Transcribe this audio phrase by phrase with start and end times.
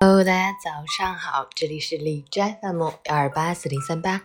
[0.00, 4.20] Hello，大家早上好，这里是李斋 FM 幺二八四零三八，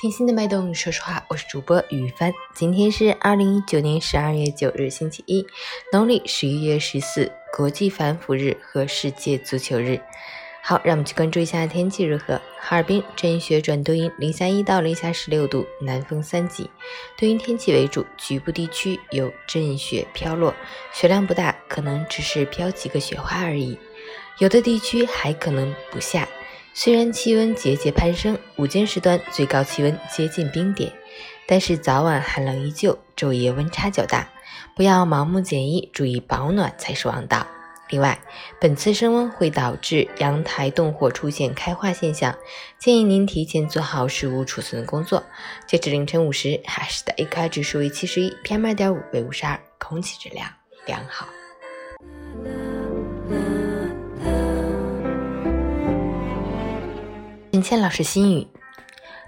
[0.00, 0.72] 听心的脉动。
[0.72, 2.32] 说实话，我是主播雨帆。
[2.54, 5.44] 今天是二零一九年十二月九日，星期一，
[5.92, 10.00] 农历十一月十四，国际反腐日和世界足球日。
[10.62, 12.40] 好，让我们去关注一下天气如何。
[12.60, 16.70] 哈尔滨阵雪转多云，零下一到零下十六度，南风三级，
[17.18, 20.54] 多云天气为主，局部地区有阵雪飘落，
[20.92, 23.76] 雪量不大，可能只是飘几个雪花而已。
[24.38, 26.28] 有的地区还可能不下，
[26.74, 30.92] 虽然气温节节攀升，午间时段最高气温接近冰点，
[31.46, 34.28] 但是早晚寒冷依旧，昼夜温差较大，
[34.74, 37.46] 不要盲目减衣，注意保暖才是王道。
[37.88, 38.20] 另外，
[38.60, 42.36] 本次升温会导致阳台动火出现开化现象，
[42.78, 45.24] 建议您提前做好食物储存工作。
[45.66, 50.46] 截至凌晨五时，哈市的 AQI 指数为七十一，PM 二点五为五十二，空气质量
[50.84, 51.26] 良好。
[57.56, 58.46] 陈倩老师心语：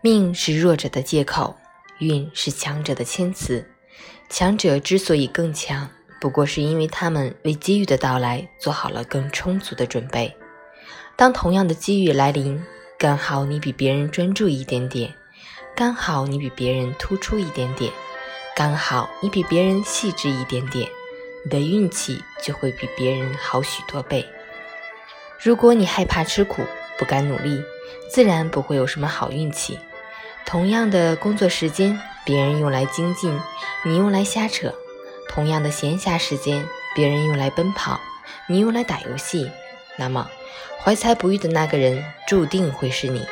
[0.00, 1.56] 命是弱者的借口，
[1.98, 3.68] 运是强者的谦词。
[4.28, 10.32] 强者之所以更强，不过是因为他们为机遇的到来做好了更充足的准备。
[11.16, 12.62] 当同样的机遇来临，
[12.96, 15.12] 刚好你比别人专注一点点，
[15.74, 17.90] 刚好你比别人突出一点点，
[18.54, 20.88] 刚好你比别人细致一点点，
[21.44, 24.24] 你的运气就会比别人好许多倍。
[25.40, 26.62] 如果你害怕吃苦，
[26.96, 27.60] 不敢努力，
[28.12, 29.78] 自然不会有什么好运气。
[30.44, 33.40] 同样的工作时间，别人用来精进，
[33.84, 34.68] 你用来瞎扯；
[35.30, 37.98] 同样的闲暇时间，别人用来奔跑，
[38.48, 39.50] 你用来打游戏。
[39.96, 40.28] 那么，
[40.78, 43.26] 怀才不遇的那个人注定会是你。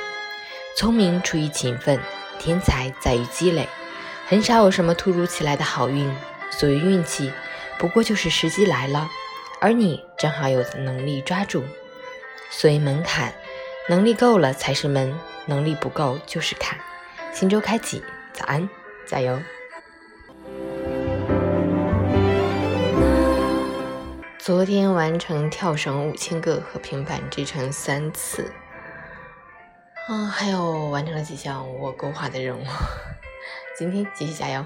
[0.75, 2.01] 聪明出于勤奋，
[2.39, 3.69] 天才在于积累。
[4.27, 6.11] 很少有什么突如其来的好运，
[6.51, 7.31] 所谓运气，
[7.79, 9.11] 不过就是时机来了，
[9.61, 11.63] 而你正好有能力抓住。
[12.51, 13.35] 所以门槛。
[13.91, 15.13] 能力够了才是门，
[15.47, 16.79] 能力不够就是坎。
[17.33, 18.01] 新周开启，
[18.33, 18.71] 早安，
[19.05, 19.37] 加油！
[24.39, 28.53] 昨天完成跳绳五千个和平板支撑三次，
[30.07, 32.63] 啊，还有完成了几项我勾画的任务。
[33.77, 34.65] 今天继续加油！